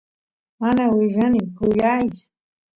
[0.59, 2.21] mana willani kuyaysh